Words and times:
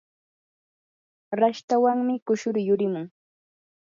rashtawanmi 1.39 2.15
kushuru 2.25 2.57
yurimun. 2.67 3.05